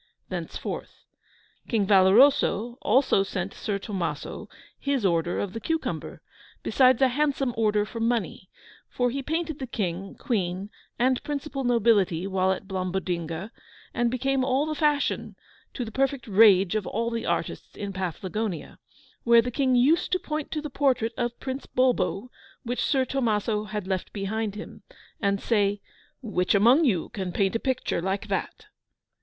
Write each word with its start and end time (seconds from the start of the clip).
thenceforth. 0.29 1.03
King 1.67 1.85
Valoroso 1.85 2.79
also 2.81 3.21
sent 3.21 3.53
Sir 3.53 3.77
Tomaso 3.77 4.49
his 4.79 5.05
Order 5.05 5.37
of 5.39 5.53
the 5.53 5.59
Cucumber, 5.59 6.23
besides 6.63 7.03
a 7.03 7.09
handsome 7.09 7.53
order 7.55 7.85
for 7.85 7.99
money; 7.99 8.49
for 8.89 9.11
he 9.11 9.21
painted 9.21 9.59
the 9.59 9.67
King, 9.67 10.15
Queen, 10.15 10.71
and 10.97 11.21
principal 11.21 11.63
nobility 11.63 12.25
while 12.25 12.51
at 12.51 12.67
Blombodinga, 12.67 13.51
and 13.93 14.09
became 14.09 14.43
all 14.43 14.65
the 14.65 14.73
fashion, 14.73 15.35
to 15.75 15.85
the 15.85 15.91
perfect 15.91 16.27
rage 16.27 16.73
of 16.73 16.87
all 16.87 17.11
the 17.11 17.27
artists 17.27 17.75
in 17.75 17.93
Paflagonia, 17.93 18.79
where 19.23 19.43
the 19.43 19.51
King 19.51 19.75
used 19.75 20.11
to 20.13 20.19
point 20.19 20.49
to 20.49 20.63
the 20.63 20.71
picture 20.71 21.11
of 21.15 21.39
Prince 21.39 21.67
Bulbo, 21.67 22.31
which 22.63 22.83
Sir 22.83 23.05
Tomaso 23.05 23.65
had 23.65 23.85
left 23.85 24.11
behind 24.13 24.55
him, 24.55 24.81
and 25.21 25.39
say, 25.39 25.79
"Which 26.23 26.55
among 26.55 26.85
you 26.85 27.09
can 27.09 27.31
paint 27.31 27.55
a 27.55 27.59
picture 27.59 28.01
like 28.01 28.29
that?" 28.29 28.65